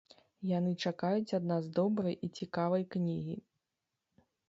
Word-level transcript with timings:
Яны 0.51 0.71
чакаюць 0.89 1.35
ад 1.39 1.43
нас 1.53 1.63
добрай 1.77 2.19
і 2.29 2.33
цікавай 2.41 2.83
кнігі. 2.97 3.41